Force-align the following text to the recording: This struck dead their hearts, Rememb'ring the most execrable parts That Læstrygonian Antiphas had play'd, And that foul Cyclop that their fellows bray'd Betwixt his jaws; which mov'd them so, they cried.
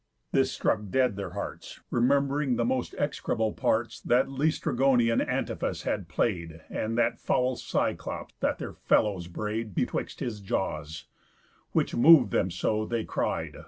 This 0.31 0.51
struck 0.51 0.79
dead 0.89 1.15
their 1.15 1.33
hearts, 1.33 1.79
Rememb'ring 1.91 2.57
the 2.57 2.65
most 2.65 2.95
execrable 2.97 3.53
parts 3.53 4.01
That 4.01 4.25
Læstrygonian 4.25 5.23
Antiphas 5.27 5.83
had 5.83 6.07
play'd, 6.07 6.61
And 6.71 6.97
that 6.97 7.19
foul 7.19 7.55
Cyclop 7.55 8.31
that 8.39 8.57
their 8.57 8.73
fellows 8.73 9.27
bray'd 9.27 9.75
Betwixt 9.75 10.19
his 10.19 10.39
jaws; 10.39 11.05
which 11.73 11.93
mov'd 11.93 12.31
them 12.31 12.49
so, 12.49 12.83
they 12.83 13.03
cried. 13.03 13.57